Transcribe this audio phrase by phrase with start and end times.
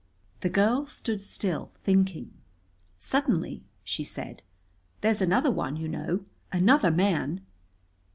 [0.39, 2.33] The girl stood still, thinking.
[2.97, 4.41] Suddenly she said
[5.01, 6.25] "There's another one, you know.
[6.51, 7.45] Another man."